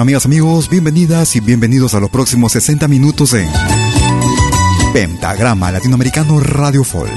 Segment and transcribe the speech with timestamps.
[0.00, 3.46] Amigas, amigos, bienvenidas y bienvenidos a los próximos 60 minutos de
[4.94, 7.12] Pentagrama Latinoamericano Radio Folk.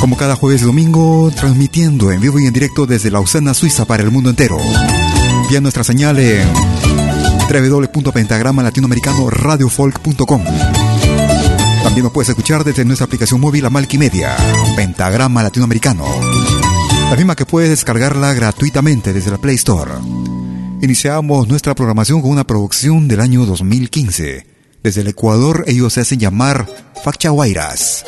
[0.00, 4.02] Como cada jueves y domingo, transmitiendo en vivo y en directo desde Lausana, Suiza para
[4.02, 4.58] el mundo entero.
[5.48, 6.48] Vía nuestra señal en
[7.48, 10.44] www.pentagrama latinoamericano radiofolk.com.
[11.84, 14.36] También nos puedes escuchar desde nuestra aplicación móvil Amalki Media,
[14.74, 16.06] Pentagrama Latinoamericano.
[17.08, 19.92] La misma que puedes descargarla gratuitamente desde la Play Store.
[20.82, 24.54] Iniciamos nuestra programación con una producción del año 2015
[24.84, 26.68] desde el Ecuador ellos se hacen llamar
[27.02, 28.04] Fachahuayras.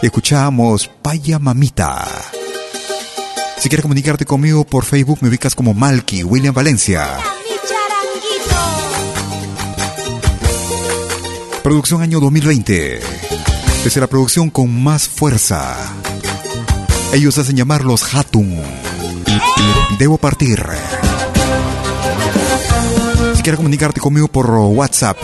[0.00, 2.06] Escuchamos Paya Mamita.
[3.58, 7.08] Si quieres comunicarte conmigo por Facebook me ubicas como Malky William Valencia.
[11.64, 13.00] Producción año 2020.
[13.82, 15.76] Desde la producción con más fuerza.
[17.12, 18.62] Ellos hacen llamar los Hatun.
[19.98, 20.64] Debo partir.
[23.34, 25.16] Si quieres comunicarte conmigo por WhatsApp.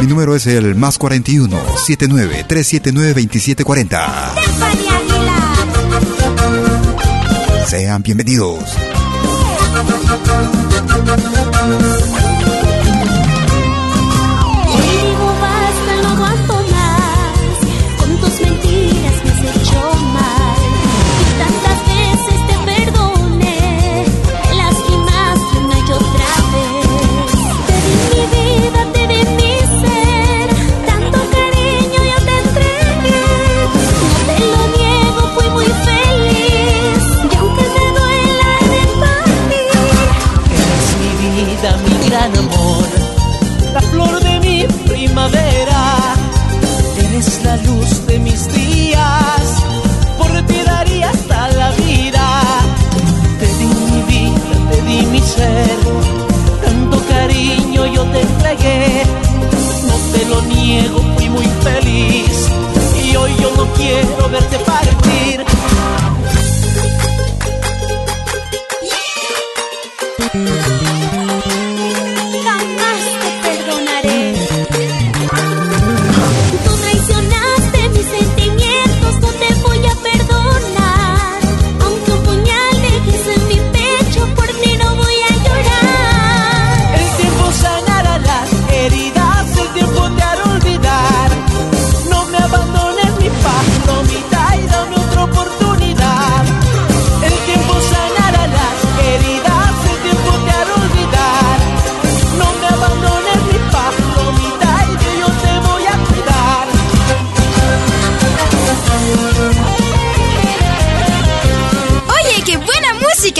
[0.00, 4.34] Mi número es el más 41 79 379 2740.
[7.66, 8.60] Sean bienvenidos.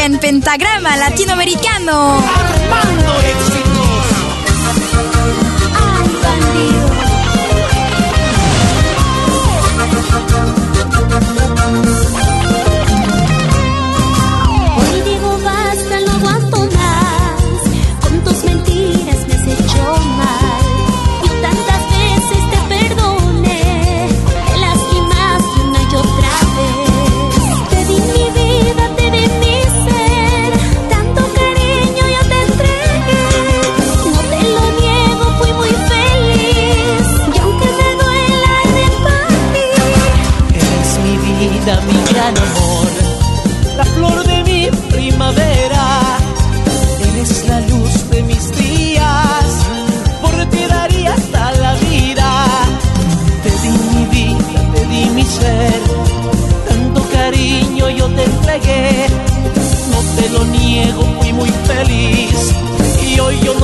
[0.06, 2.22] en Pentagrama Latinoamericano.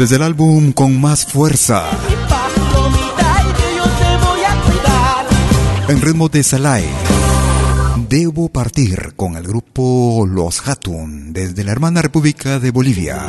[0.00, 1.84] Desde el álbum Con Más Fuerza.
[5.88, 6.86] En ritmo de Salai,
[8.08, 13.26] debo partir con el grupo Los Hatun desde la hermana República de Bolivia.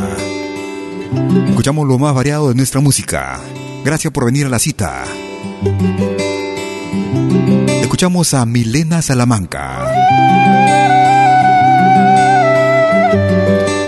[1.49, 3.41] Escuchamos lo más variado de nuestra música.
[3.83, 5.03] Gracias por venir a la cita.
[7.81, 9.91] Escuchamos a Milena Salamanca.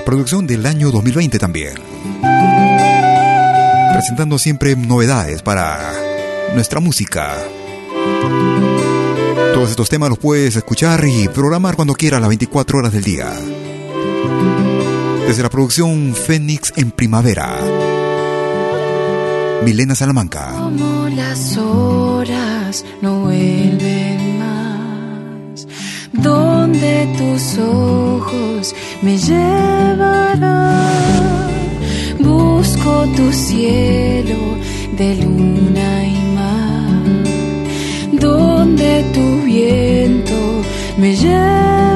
[0.04, 1.93] Producción del año 2020 también.
[3.94, 5.94] Presentando siempre novedades para
[6.54, 7.38] nuestra música.
[9.54, 13.32] Todos estos temas los puedes escuchar y programar cuando quieras las 24 horas del día.
[15.28, 17.60] Desde la producción Fénix en Primavera.
[19.64, 20.52] Milena Salamanca.
[20.52, 25.68] Como las horas no vuelven más,
[26.12, 30.44] donde tus ojos me llevarán.
[32.20, 34.38] Busco tu cielo
[34.98, 37.14] de luna y mar,
[38.12, 40.62] donde tu viento
[40.98, 41.93] me llevará.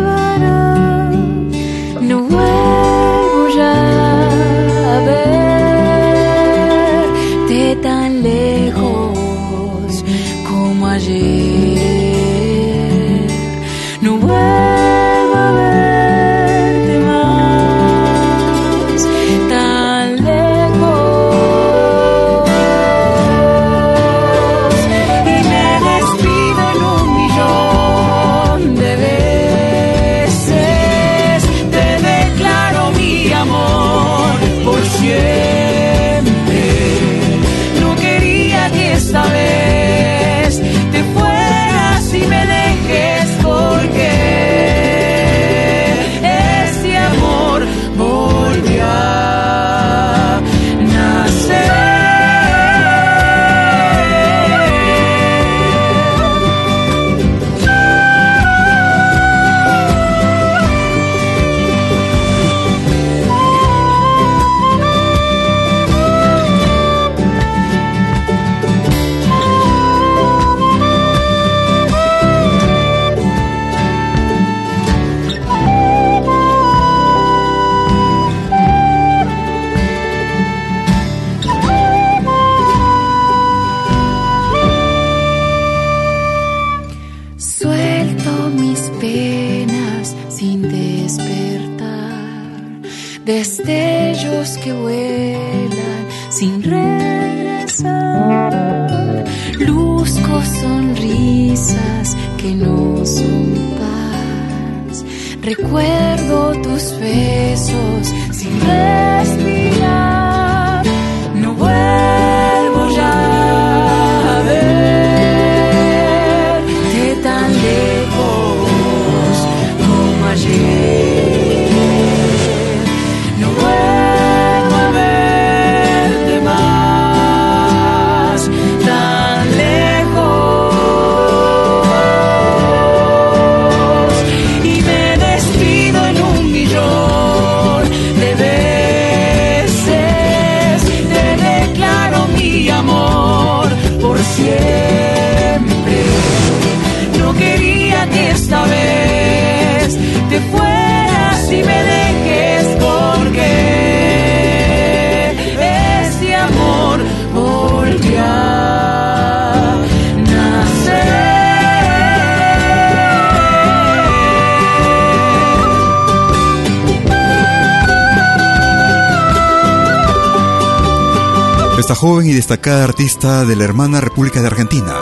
[171.77, 174.95] Esta joven y destacada artista de la hermana República de Argentina.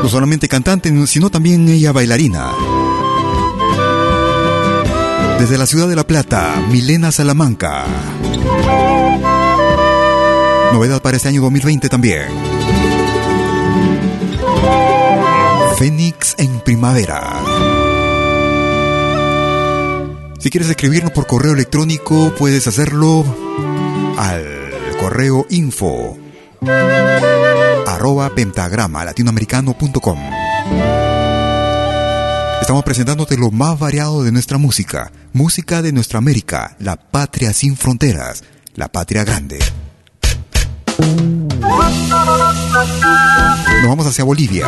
[0.00, 2.52] No solamente cantante, sino también ella bailarina.
[5.40, 7.84] Desde la ciudad de La Plata, Milena Salamanca.
[10.72, 12.28] Novedad para este año 2020 también.
[15.76, 17.40] Fénix en primavera.
[20.38, 23.24] Si quieres escribirnos por correo electrónico, puedes hacerlo
[24.16, 24.63] al
[24.96, 26.16] correo info
[27.86, 30.18] arroba pentagrama latinoamericano.com.
[32.60, 37.76] Estamos presentándote lo más variado de nuestra música, música de nuestra América, la patria sin
[37.76, 38.42] fronteras,
[38.74, 39.58] la patria grande.
[43.80, 44.66] Nos vamos hacia Bolivia.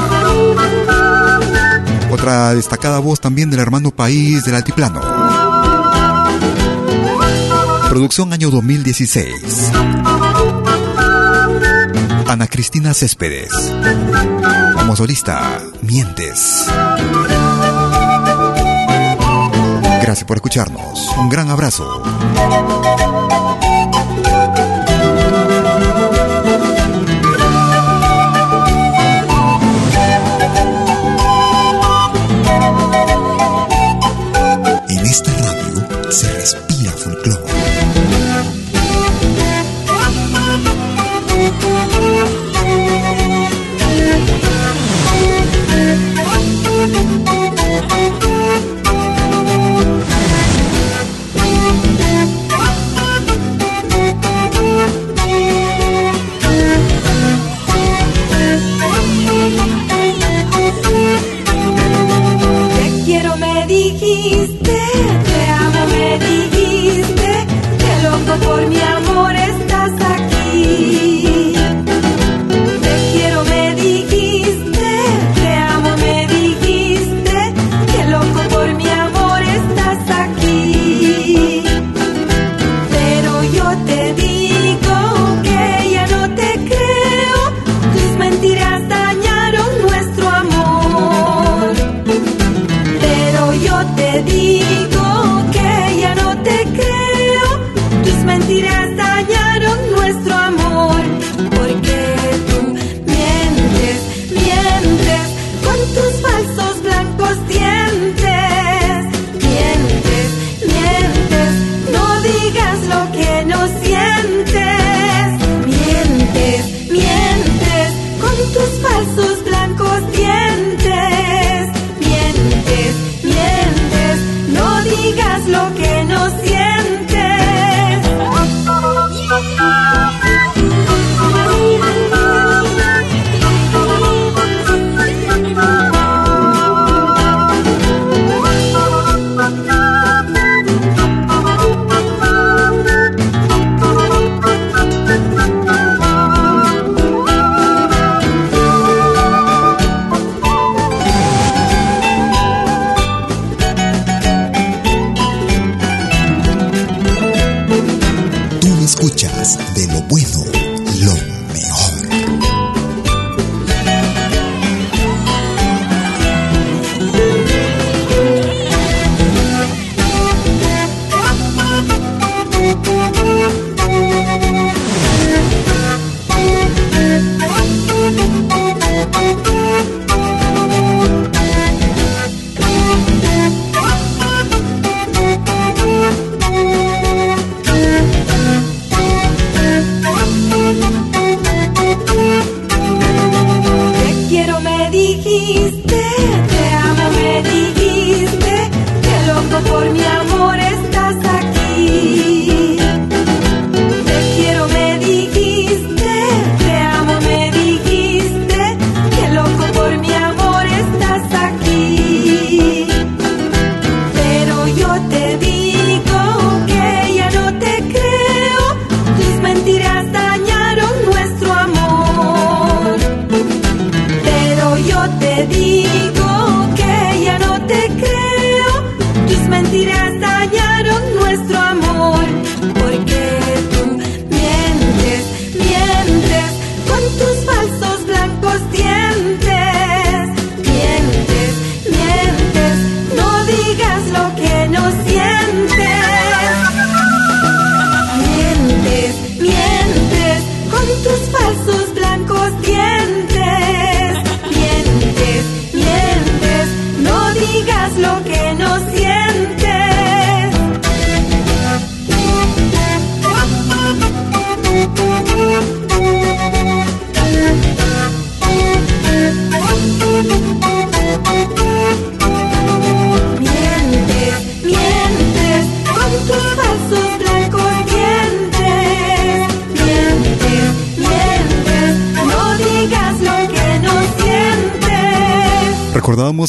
[2.10, 5.00] Otra destacada voz también del hermano país del altiplano.
[7.88, 9.72] Producción año 2016.
[12.28, 13.50] Ana Cristina Céspedes.
[14.74, 16.66] Como solista, Mientes.
[20.02, 21.08] Gracias por escucharnos.
[21.18, 22.02] Un gran abrazo.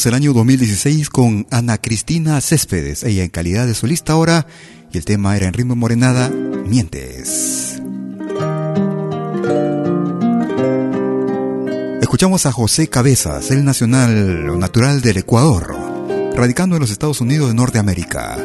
[0.06, 4.46] El año 2016 con Ana Cristina Céspedes, ella en calidad de solista ahora,
[4.92, 7.82] y el tema era en ritmo morenada, Mientes.
[12.00, 15.74] Escuchamos a José Cabezas, el nacional natural del Ecuador,
[16.36, 18.36] radicando en los Estados Unidos de Norteamérica.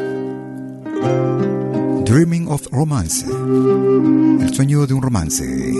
[2.04, 5.72] Dreaming of Romance, el sueño de un romance.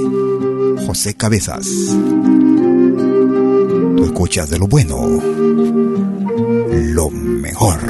[0.87, 1.67] José Cabezas
[3.97, 5.21] Tú escuchas de lo bueno
[6.92, 7.81] lo mejor.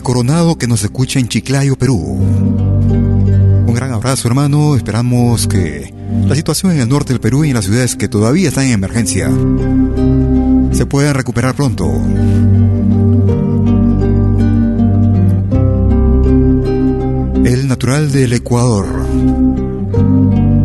[0.00, 1.98] Coronado que nos escucha en Chiclayo, Perú.
[1.98, 5.92] Un gran abrazo hermano, esperamos que
[6.26, 8.72] la situación en el norte del Perú y en las ciudades que todavía están en
[8.72, 9.30] emergencia
[10.72, 11.86] se puedan recuperar pronto.
[17.44, 19.06] El natural del Ecuador,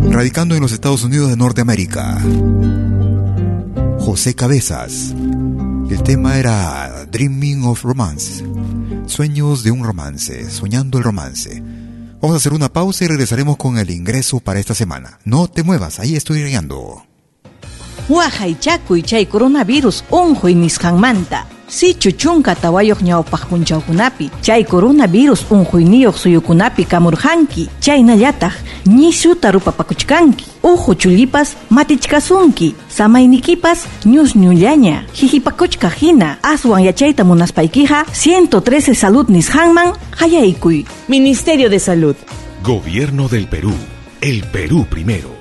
[0.10, 2.22] radicando en los Estados Unidos de Norteamérica.
[4.00, 5.13] José Cabezas.
[5.89, 8.44] El tema era Dreaming of Romance.
[9.12, 11.62] Sueños de un romance, soñando el romance.
[12.21, 15.19] Vamos a hacer una pausa y regresaremos con el ingreso para esta semana.
[15.26, 17.04] No te muevas, ahí estoy llegando.
[18.08, 21.45] Wahaychakuy chay coronavirus unhuy nisqanmanta.
[21.67, 28.54] Sichu chunka tawayoq ñawpaq punchawkunapi chay coronavirus unhuyniyuq suyukunapi kamurhanki chaynallataq
[28.86, 39.94] ñishuta rupapakuchkanki uhu chullipas matichkasunki samaynikipas ñusñullaña hihipakuchka hina aswan yachayta munaspaykiqa 113 salud nisqanman
[40.20, 42.15] hayaykuy Ministerio de Salud.
[42.63, 43.74] Gobierno del Perú.
[44.22, 45.40] El Perú primero.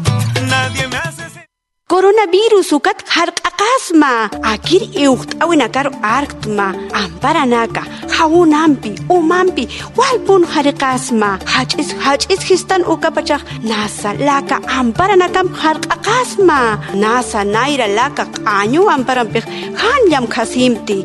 [2.01, 4.13] coronavirus ukat jarq'aqasma
[4.51, 5.87] akir iujt'awinakar
[6.17, 6.67] arktma
[7.01, 7.83] amparanaka
[8.13, 9.65] jawunampi umampi
[9.99, 16.59] walpun jariqasma jach'is jach'is histan ukapachaj nasa laka amparanakam jarq'aqasma
[17.03, 19.45] nasa nayra laka q'añu amparanpij
[19.81, 20.97] janllam qhasimti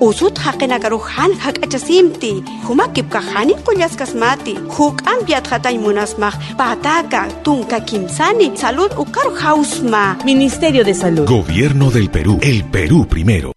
[0.00, 2.32] usut haqinakaru han hak'achasimti
[2.68, 11.26] humakipka hani qullasqasmati huk'ampiat hatay munasmaq pataka tunka kimsani salud ukaru hausma Ministerio de Salud.
[11.26, 12.38] Gobierno del Perú.
[12.42, 13.52] El Perú primero.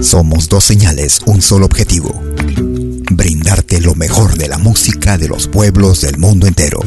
[0.00, 2.22] Somos dos señales, un solo objetivo.
[3.10, 6.80] Brindarte lo mejor de la música de los pueblos del mundo entero.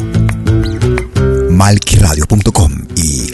[1.49, 3.33] Malquiradio.com y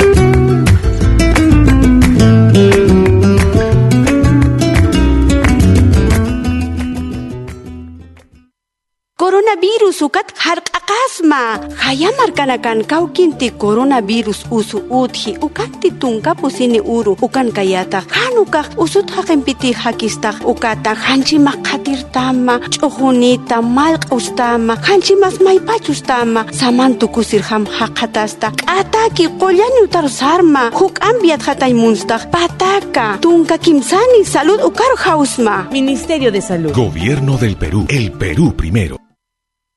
[9.51, 19.11] Coronavirus usukat harq'aqasma hayamarkanakan kawkinti coronavirus usu utji ukanti tunkapusini uru ukan kayata hanukaq usut
[19.11, 30.07] haqinpiti hakistaq ukata hanchimaq qatirtama ch'ujunita malq'ustama hanchimas maypachustama samantu kusirham haqatasta k'ataki qollani utar
[30.07, 36.71] sarma huk ambiat hataymunstaq pataka tunka kimsani salud ukar hausma Ministerio de Salud.
[36.71, 37.85] Gobierno del Perú.
[37.89, 39.00] El Perú primero.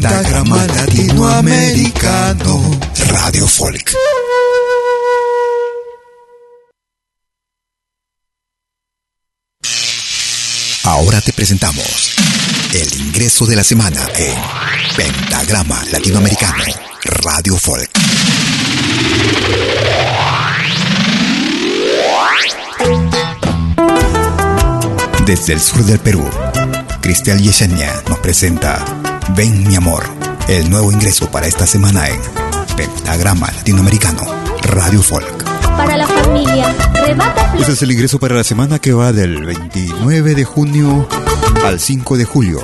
[0.00, 3.96] Pentagrama Latinoamericano Radio Folk.
[10.84, 12.12] Ahora te presentamos
[12.74, 14.38] el ingreso de la semana en
[14.94, 16.62] Pentagrama Latinoamericano
[17.02, 17.90] Radio Folk.
[25.26, 26.24] Desde el sur del Perú,
[27.00, 28.84] Cristian Yesenia nos presenta
[29.36, 30.04] Ven mi amor,
[30.48, 32.20] el nuevo ingreso para esta semana en
[32.76, 34.22] Pentagrama Latinoamericano
[34.62, 35.44] Radio Folk.
[35.76, 40.34] Para la familia, rebata Este es el ingreso para la semana que va del 29
[40.34, 41.08] de junio
[41.64, 42.60] al 5 de julio.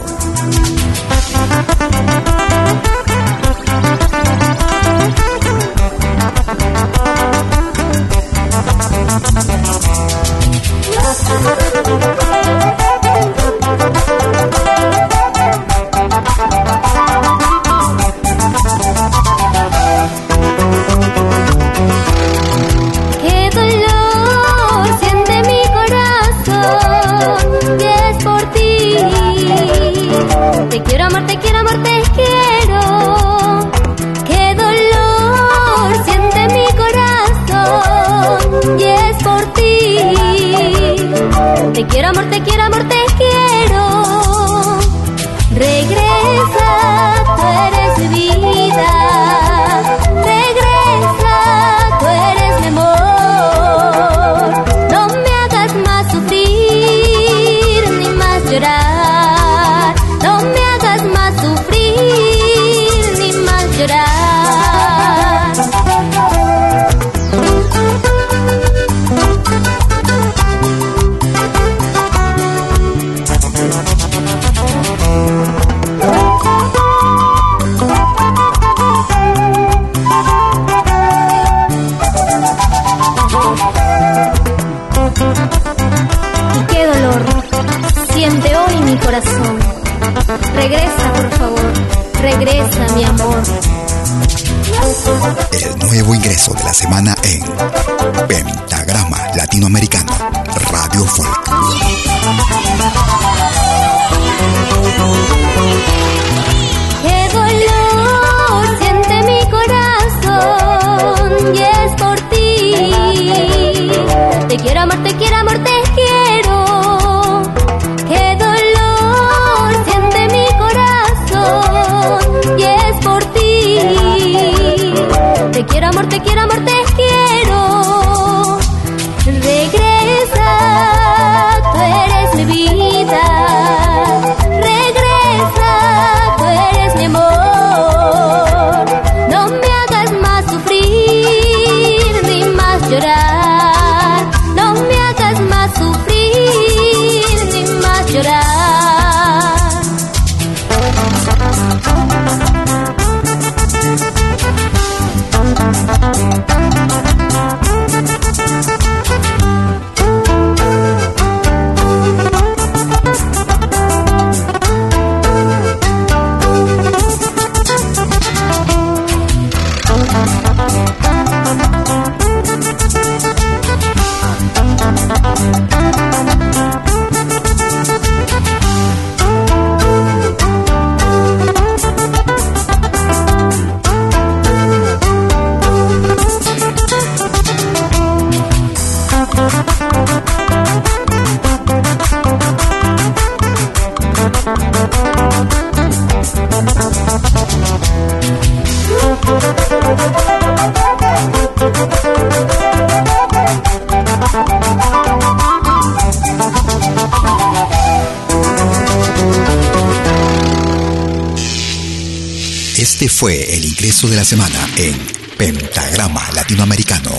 [214.11, 214.95] De la semana en
[215.39, 217.11] Pentagrama Latinoamericano,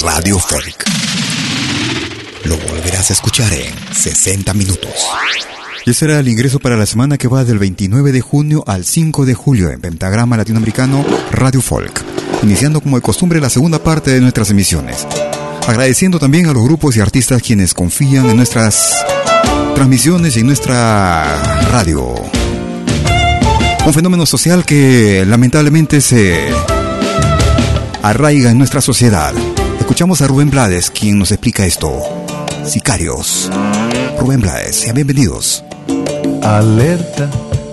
[0.00, 0.84] Radio Folk.
[2.44, 4.92] Lo volverás a escuchar en 60 minutos.
[5.84, 8.84] Y ese era el ingreso para la semana que va del 29 de junio al
[8.84, 12.02] 5 de julio en Pentagrama Latinoamericano Radio Folk,
[12.42, 15.06] iniciando como de costumbre la segunda parte de nuestras emisiones.
[15.66, 19.04] Agradeciendo también a los grupos y artistas quienes confían en nuestras
[19.74, 22.41] transmisiones y en nuestra radio.
[23.84, 26.38] Un fenómeno social que lamentablemente se
[28.00, 29.34] arraiga en nuestra sociedad.
[29.80, 31.92] Escuchamos a Rubén Blades, quien nos explica esto.
[32.64, 33.50] Sicarios.
[34.20, 35.64] Rubén Blades, sean bienvenidos.
[36.44, 37.28] Alerta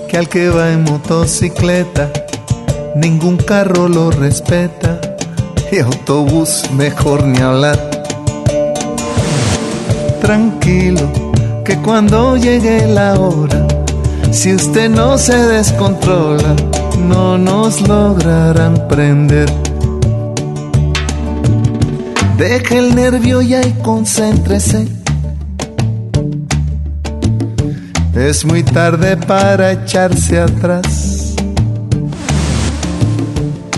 [0.07, 2.11] que al que va en motocicleta,
[2.95, 4.99] ningún carro lo respeta
[5.71, 7.79] y autobús mejor ni hablar.
[10.19, 11.31] Tranquilo,
[11.63, 13.67] que cuando llegue la hora,
[14.31, 16.55] si usted no se descontrola,
[17.07, 19.49] no nos lograrán prender.
[22.37, 24.87] Deje el nervio ya y concéntrese.
[28.15, 31.35] Es muy tarde para echarse atrás.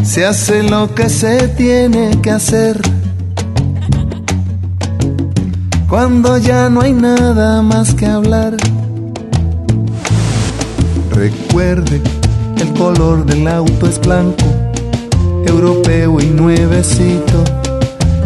[0.03, 2.81] Se hace lo que se tiene que hacer.
[5.87, 8.57] Cuando ya no hay nada más que hablar.
[11.21, 12.01] Recuerde,
[12.59, 14.43] el color del auto es blanco,
[15.45, 17.43] europeo y nuevecito,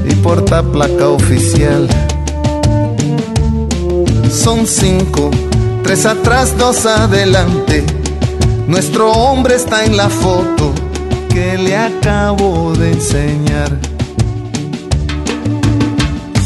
[0.10, 1.90] y porta placa oficial.
[4.32, 5.30] Son cinco,
[5.84, 7.84] tres atrás, dos adelante.
[8.66, 10.72] Nuestro hombre está en la foto
[11.28, 13.78] que le acabo de enseñar.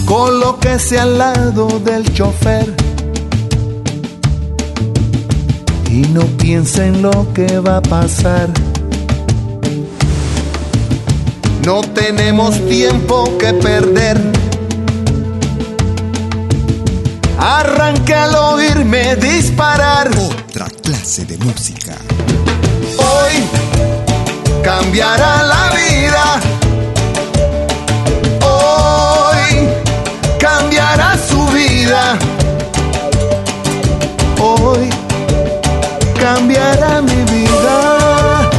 [0.03, 2.78] Colóquese al lado del chofer
[5.99, 8.47] y no piensa en lo que va a pasar.
[11.65, 14.17] No tenemos tiempo que perder.
[17.37, 20.09] Arranque al oírme disparar.
[20.17, 21.97] Otra clase de música.
[22.97, 23.33] Hoy
[24.63, 26.25] cambiará la vida.
[28.41, 29.67] Hoy
[30.39, 32.17] cambiará su vida.
[34.41, 34.98] Hoy
[36.33, 38.49] cambiará mi vida.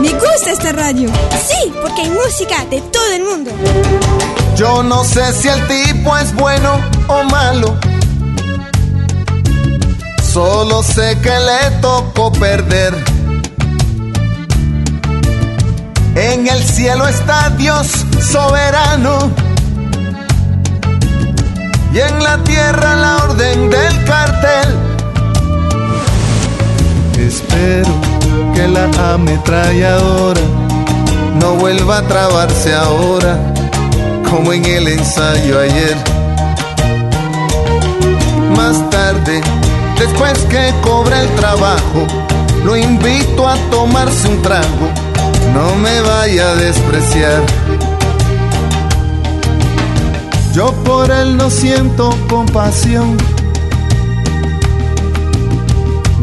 [0.00, 1.10] Me gusta esta radio.
[1.48, 3.50] Sí, porque hay música de todo el mundo.
[4.56, 7.76] Yo no sé si el tipo es bueno o malo.
[10.32, 12.94] Solo sé que le tocó perder.
[16.14, 17.86] En el cielo está Dios
[18.32, 19.48] soberano.
[21.92, 24.68] Y en la tierra la orden del cartel.
[27.18, 27.92] Espero
[28.54, 30.40] que la ametralladora
[31.40, 33.38] no vuelva a trabarse ahora
[34.30, 35.96] como en el ensayo ayer.
[38.56, 39.40] Más tarde,
[39.98, 42.06] después que cobre el trabajo,
[42.64, 44.88] lo invito a tomarse un trago,
[45.54, 47.42] no me vaya a despreciar.
[50.52, 53.16] Yo por él no siento compasión.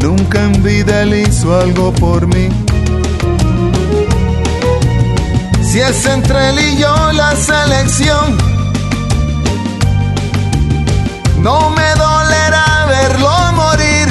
[0.02, 2.48] Nunca en vida él hizo algo por mí.
[5.62, 8.36] Si es entre él y yo la selección,
[11.42, 14.08] no me dolerá verlo morir.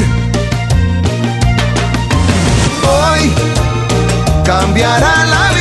[2.83, 3.31] Hoy
[4.43, 5.54] cambiará la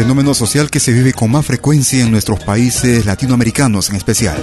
[0.00, 4.42] Fenómeno social que se vive con más frecuencia en nuestros países latinoamericanos en especial.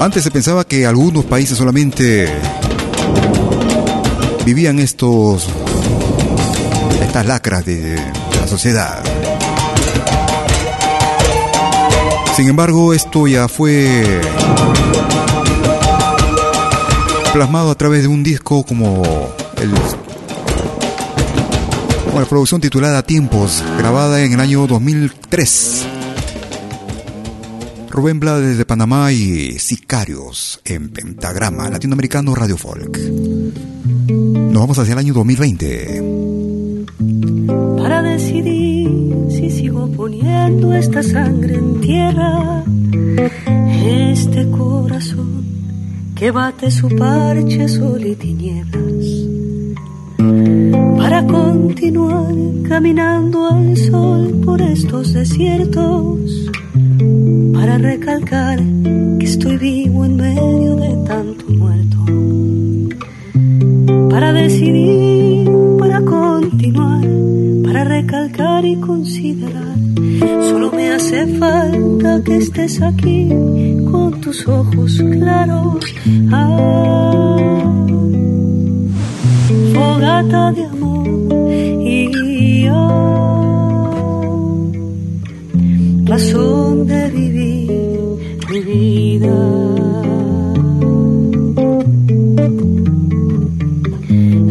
[0.00, 2.26] Antes se pensaba que algunos países solamente
[4.46, 5.46] vivían estos
[7.02, 7.96] estas lacras de,
[8.40, 9.04] la sociedad.
[12.34, 14.02] Sin embargo, esto ya fue
[17.34, 19.02] plasmado a través de un disco como
[19.60, 19.74] el
[22.20, 25.86] la producción titulada Tiempos, grabada en el año 2003.
[27.90, 32.98] Rubén Blades desde Panamá y Sicarios en Pentagrama Latinoamericano Radio Folk.
[32.98, 36.02] Nos vamos hacia el año 2020.
[37.78, 38.90] Para decidir
[39.30, 42.64] si sigo poniendo esta sangre en tierra,
[43.84, 45.44] este corazón
[46.14, 49.05] que bate su parche sol y tinieblas.
[51.06, 52.34] Para continuar
[52.68, 56.50] caminando al sol por estos desiertos
[57.54, 58.58] para recalcar
[59.16, 61.96] que estoy vivo en medio de tanto muerto.
[64.10, 65.48] Para decidir,
[65.78, 67.06] para continuar,
[67.62, 69.76] para recalcar y considerar.
[70.50, 73.28] Solo me hace falta que estés aquí
[73.92, 75.84] con tus ojos claros.
[76.32, 77.36] Ah,
[79.72, 80.75] fogata de
[81.80, 83.90] y ah,
[86.04, 87.70] razón de vivir
[88.50, 89.36] mi vida.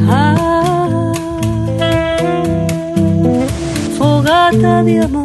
[0.07, 1.13] Ah,
[3.97, 5.24] fogata de amor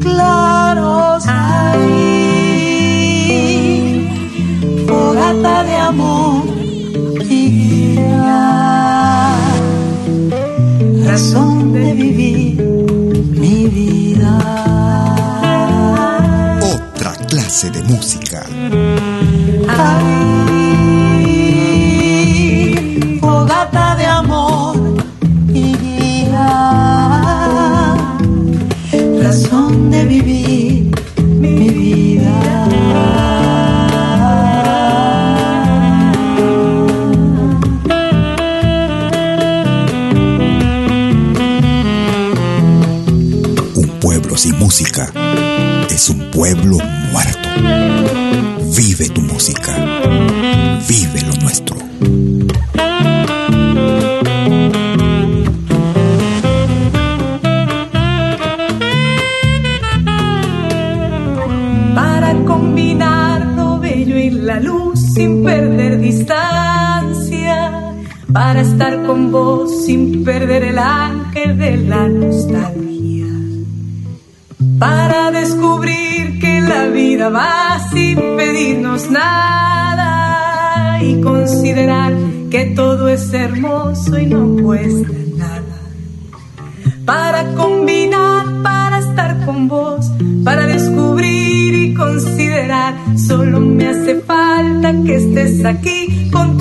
[0.00, 1.52] claros ahí.
[4.86, 6.44] Fogata de amor
[7.28, 9.36] y guía,
[11.06, 12.62] razón de vivir
[13.42, 14.38] mi vida.
[16.74, 18.44] Otra clase de música.
[19.68, 20.58] Ay,
[23.20, 24.21] fogata de amor
[46.42, 46.91] pueblo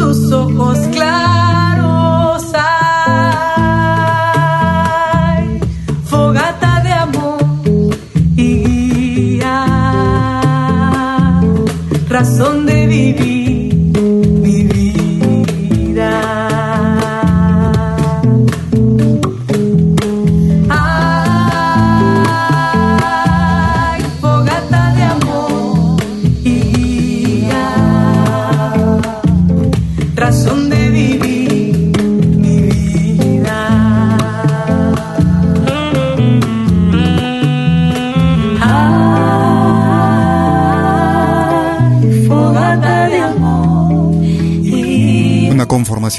[0.01, 2.43] tus ojos claros.
[5.23, 5.59] Ay,
[6.05, 7.39] fogata de amor
[8.35, 9.57] y guía,
[12.09, 12.50] razón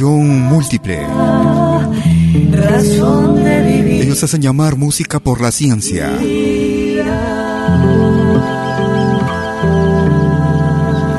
[0.01, 1.07] Múltiple.
[4.01, 6.11] Ellos hacen llamar música por la ciencia.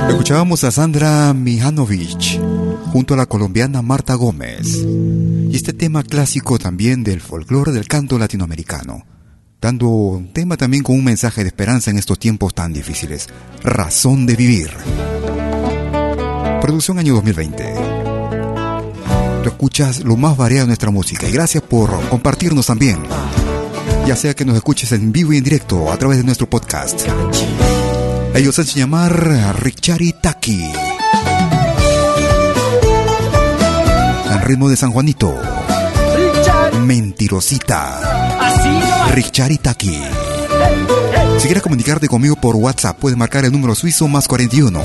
[0.10, 2.42] Escuchábamos a Sandra Mihanovic
[2.92, 4.84] junto a la colombiana Marta Gómez.
[4.84, 9.06] Y este tema clásico también del folclore del canto latinoamericano,
[9.62, 13.28] dando un tema también con un mensaje de esperanza en estos tiempos tan difíciles.
[13.64, 14.72] Razón de vivir.
[16.60, 17.93] Producción año 2020.
[19.46, 23.04] Escuchas lo más variado de nuestra música y gracias por compartirnos también.
[24.06, 27.02] Ya sea que nos escuches en vivo y en directo a través de nuestro podcast.
[28.36, 30.64] Ellos se llamar Richari Taki.
[34.30, 35.36] Al ritmo de San Juanito.
[36.82, 39.08] Mentirosita.
[39.12, 39.98] Richari Taki.
[41.38, 44.82] Si quieres comunicarte conmigo por WhatsApp, puedes marcar el número suizo más 41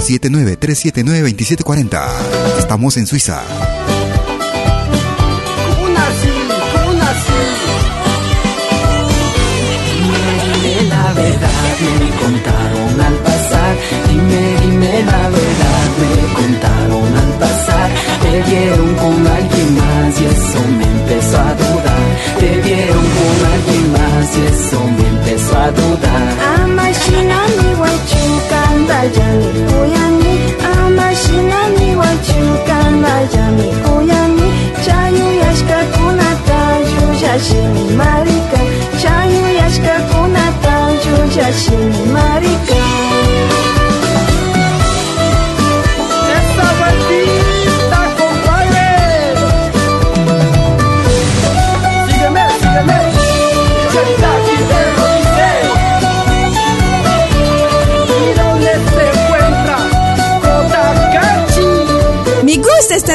[0.00, 2.58] 79379 2740.
[2.58, 3.42] Estamos en Suiza.
[11.18, 12.67] Verdad, me contaron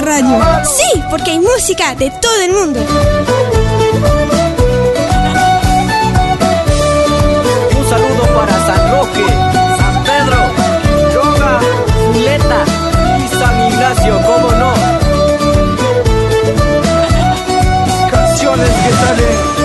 [0.02, 0.40] radio.
[0.64, 2.80] Sí, porque hay música de todo el mundo.
[7.78, 9.26] Un saludo para San Roque,
[9.78, 10.38] San Pedro,
[11.14, 11.60] Yoga,
[12.14, 12.66] Zuleta
[13.20, 14.74] y San Ignacio, cómo no.
[18.12, 19.63] Canciones que salen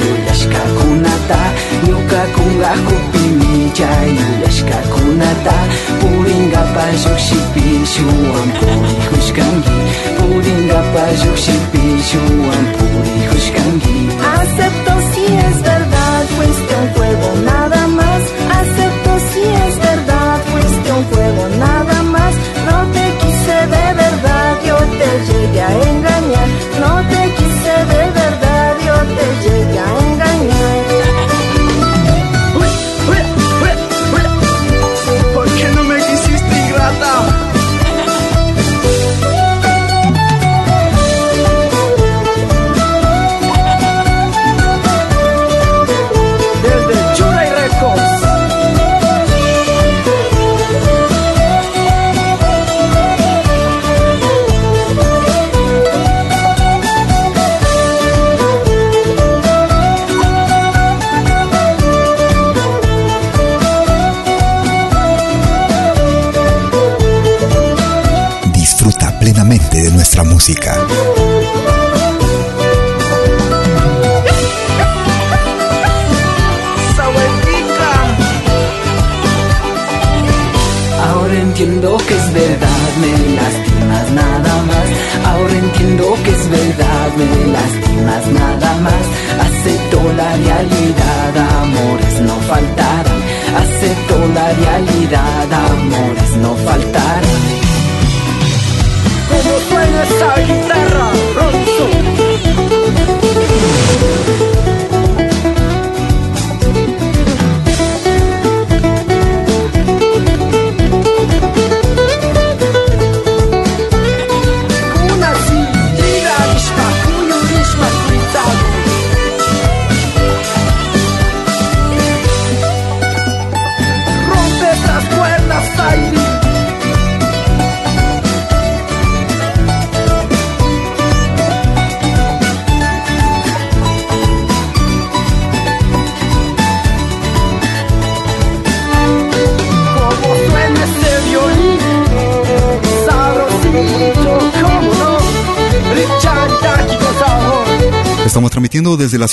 [0.00, 1.40] yuyashka kunata
[1.88, 5.56] Ñuka kunga hupimilla yuyashka kunata
[6.00, 9.78] Puringa pa llukshipi shuwan purihushkangi
[10.18, 13.96] Puringa pa llukshipi shuwan purihushkangi
[14.38, 18.22] Acepto si es verdad, fuiste un juego nada más.
[18.60, 22.34] Acepto si es verdad, fuiste un juego nada más.
[22.68, 26.07] No te quise de verdad, yo te llegué a engañar.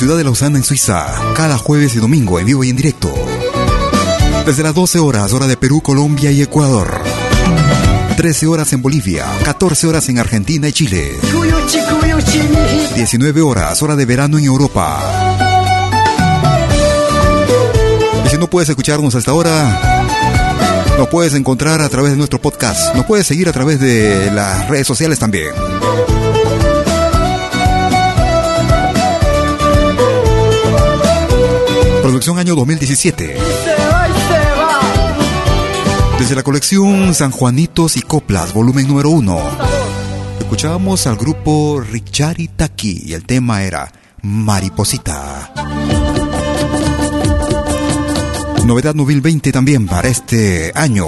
[0.05, 3.11] Ciudad de Lausana en Suiza, cada jueves y domingo en vivo y en directo.
[4.45, 7.01] Desde las 12 horas, hora de Perú, Colombia y Ecuador.
[8.15, 11.17] 13 horas en Bolivia, 14 horas en Argentina y Chile.
[12.93, 15.01] 19 horas, hora de verano en Europa.
[18.27, 20.05] Y si no puedes escucharnos hasta ahora,
[20.99, 22.93] nos puedes encontrar a través de nuestro podcast.
[22.93, 25.49] Nos puedes seguir a través de las redes sociales también.
[32.05, 33.35] Producción año 2017.
[36.19, 39.39] Desde la colección San Juanitos y Coplas, volumen número 1.
[40.39, 43.91] Escuchábamos al grupo Richari Taki y el tema era
[44.21, 45.51] Mariposita.
[48.65, 51.07] Novedad 2020 también para este año.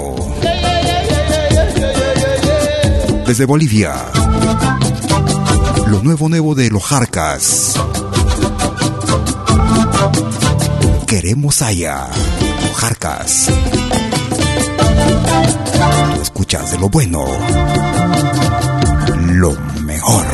[3.24, 3.94] Desde Bolivia.
[5.86, 7.76] Lo nuevo nuevo de los Jarcas.
[11.08, 11.62] Queremos.
[11.62, 12.10] Los
[12.74, 13.46] Jarcas.
[16.14, 17.24] Tú escuchas de lo bueno.
[19.16, 20.26] Lo mejor.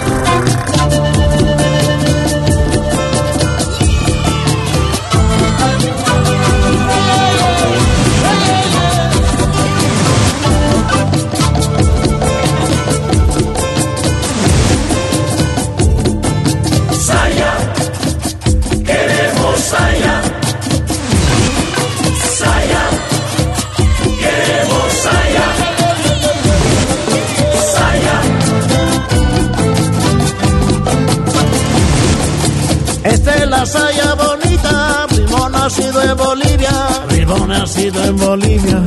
[37.27, 38.83] Primo nacido en Bolivia.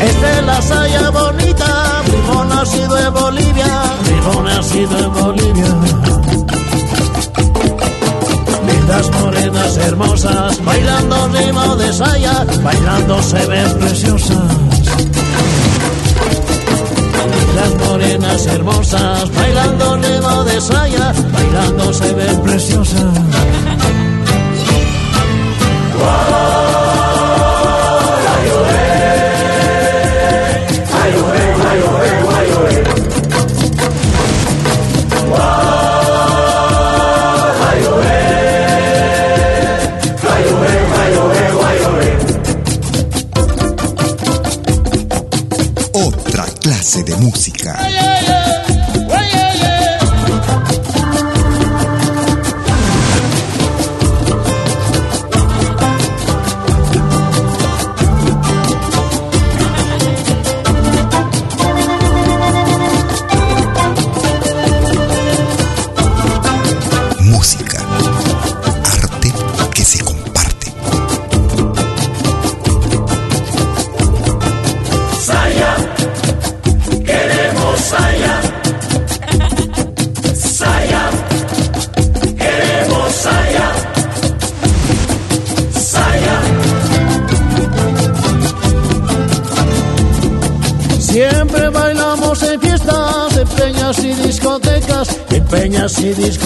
[0.00, 3.82] Esta es la saya bonita, primo nacido en Bolivia.
[4.02, 5.74] Primo nacido en Bolivia.
[8.66, 14.52] Lindas morenas hermosas, bailando ritmo de saya, bailando se ven preciosas.
[17.54, 23.33] Las morenas hermosas, bailando ritmo de saya, bailando se ven preciosas.
[45.92, 47.93] Otra clase de música.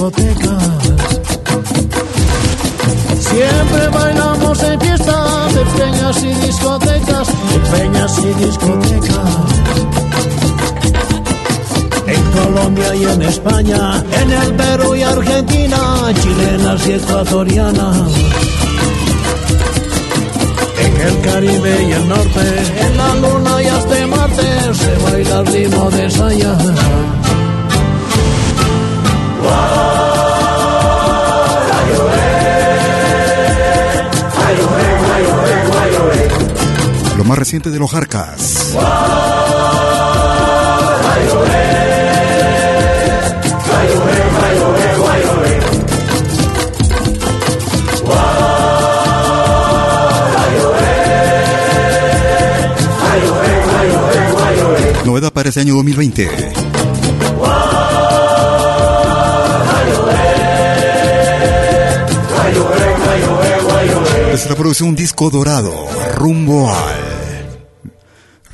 [0.09, 0.63] Discotecas.
[3.19, 9.31] Siempre bailamos en fiestas, en peñas y discotecas, en peñas y discotecas.
[12.07, 15.79] En Colombia y en España, en el Perú y Argentina,
[16.21, 17.97] chilenas y ecuatorianas.
[20.81, 25.47] En el Caribe y el norte, en la luna y hasta Marte, se baila el
[25.47, 26.78] ritmo de saya.
[37.49, 38.77] De los Jarcas.
[55.07, 56.29] Novedad para este año 2020.
[64.35, 66.98] Es la producción Disco Dorado, rumbo al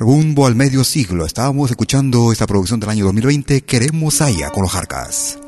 [0.05, 1.25] rumbo al medio siglo.
[1.25, 5.39] Estábamos escuchando esta producción del año 2020, Queremos Haya con los Jarcas.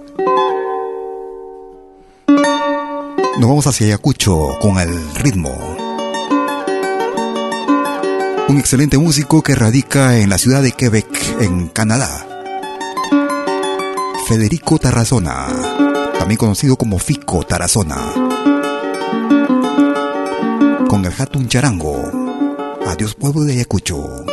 [2.28, 5.56] Nos vamos hacia Ayacucho con el ritmo.
[8.50, 11.08] Un excelente músico que radica en la ciudad de Quebec,
[11.40, 12.26] en Canadá.
[14.28, 15.50] Federico Tarazona,
[16.18, 18.12] también conocido como Fico Tarazona.
[20.90, 22.26] Con el Hatun Charango.
[22.88, 24.27] Adiós pueblo de Ayacucho.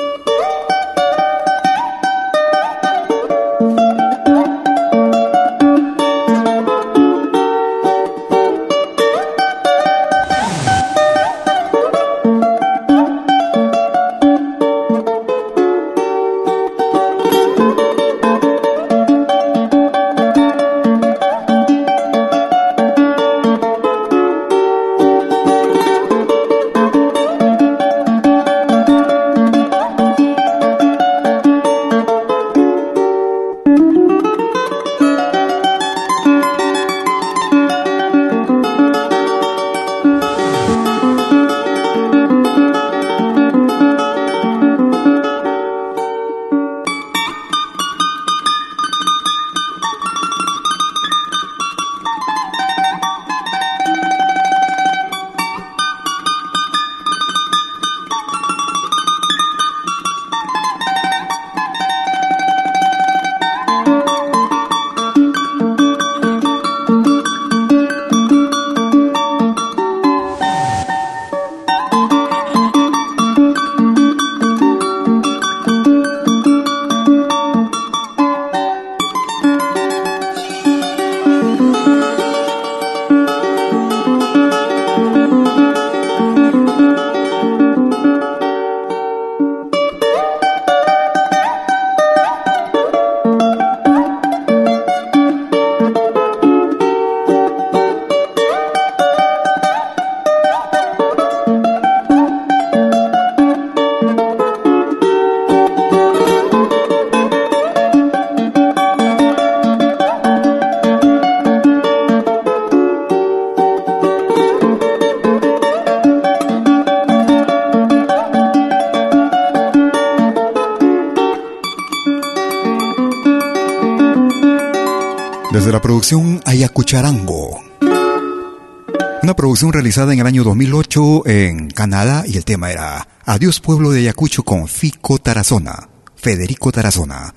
[129.55, 134.00] Producción realizada en el año 2008 en Canadá y el tema era Adiós pueblo de
[134.00, 137.32] Ayacucho con Fico Tarazona, Federico Tarazona.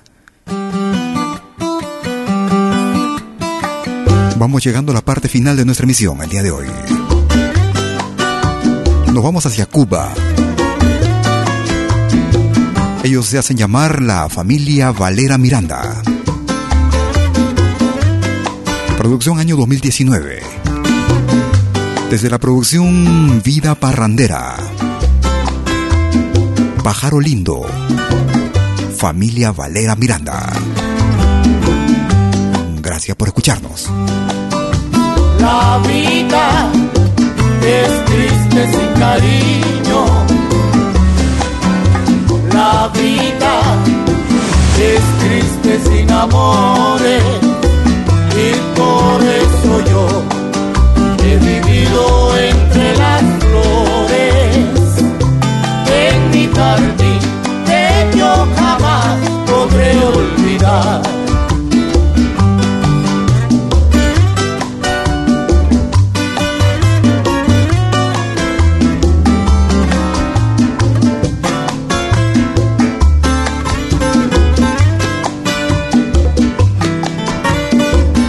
[4.36, 6.66] Vamos llegando a la parte final de nuestra emisión el día de hoy.
[9.14, 10.12] Nos vamos hacia Cuba.
[13.04, 16.02] Ellos se hacen llamar la familia Valera Miranda.
[18.96, 20.57] Producción año 2019.
[22.10, 24.56] Desde la producción Vida Parrandera.
[26.82, 27.66] Pájaro Lindo.
[28.96, 30.50] Familia Valera Miranda.
[32.80, 33.90] Gracias por escucharnos.
[35.38, 36.72] La vida
[37.62, 40.06] es triste sin cariño.
[42.54, 43.60] La vida
[44.80, 47.22] es triste sin amores.
[48.34, 50.37] Y por eso yo
[51.88, 54.56] vivido entre las flores.
[55.90, 57.18] En mi jardín
[57.66, 61.02] que yo jamás podré olvidar.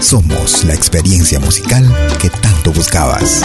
[0.02, 1.86] Somos la experiencia musical
[2.20, 3.44] que tanto buscabas.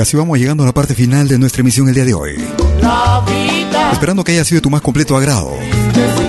[0.00, 2.36] Así vamos llegando a la parte final de nuestra emisión el día de hoy.
[3.92, 5.50] Esperando que haya sido tu más completo agrado.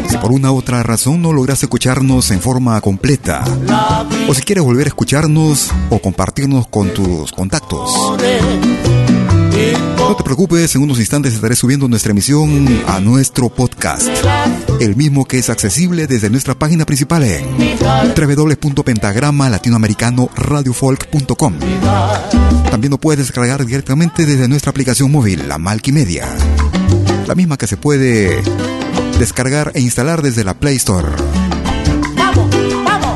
[0.09, 3.43] Si por una u otra razón no lograste escucharnos en forma completa,
[4.27, 7.91] o si quieres volver a escucharnos o compartirnos con tus contactos,
[9.97, 14.07] no te preocupes, en unos instantes estaré subiendo nuestra emisión a nuestro podcast,
[14.79, 17.45] el mismo que es accesible desde nuestra página principal en
[18.15, 21.53] www.pentagrama latinoamericano radiofolk.com.
[22.69, 26.27] También lo puedes descargar directamente desde nuestra aplicación móvil, la Malquimedia,
[27.27, 28.41] la misma que se puede
[29.19, 31.07] descargar e instalar desde la Play Store.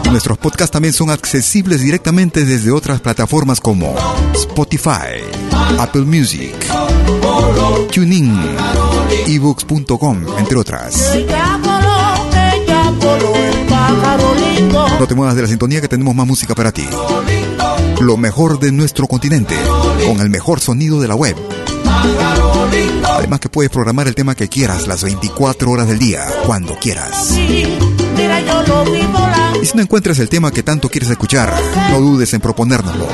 [0.10, 3.96] Nuestros podcasts también son accesibles directamente desde otras plataformas como
[4.34, 5.24] Spotify,
[5.80, 6.54] Apple Music,
[7.94, 8.38] TuneIn,
[9.28, 11.18] ebooks.com, entre otras.
[15.00, 16.88] No te muevas de la sintonía que tenemos más música para ti.
[18.00, 19.56] Lo mejor de nuestro continente,
[20.06, 21.36] con el mejor sonido de la web.
[23.04, 27.38] Además que puedes programar el tema que quieras las 24 horas del día, cuando quieras.
[29.62, 31.54] Y si no encuentras el tema que tanto quieres escuchar,
[31.92, 33.08] no dudes en proponérnoslo.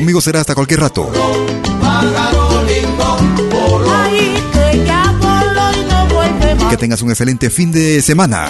[0.00, 1.12] Conmigo será hasta cualquier rato.
[6.70, 8.48] Que tengas un excelente fin de semana.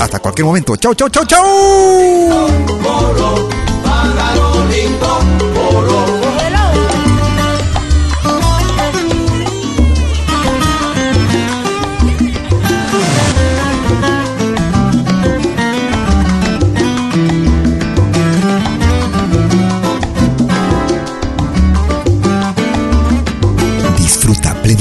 [0.00, 0.74] Hasta cualquier momento.
[0.76, 1.44] Chau, chau, chau, chau.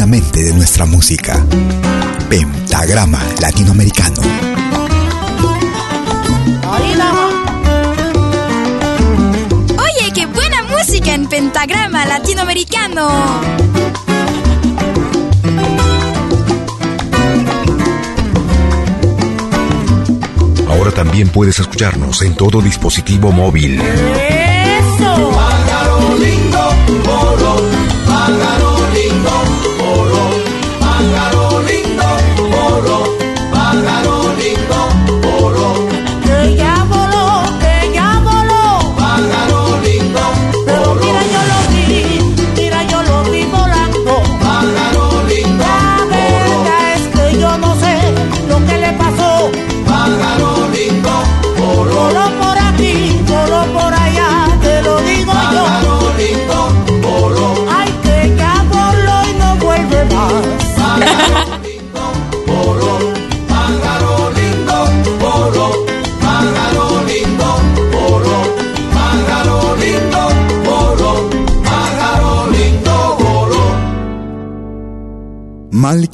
[0.09, 1.45] De nuestra música.
[2.29, 4.21] Pentagrama Latinoamericano.
[9.77, 13.09] Oye, qué buena música en pentagrama latinoamericano.
[20.69, 23.81] Ahora también puedes escucharnos en todo dispositivo móvil.
[23.81, 25.31] Eso.
[25.31, 26.47] Pájaro lindo.
[28.07, 29.56] Pájaro lindo,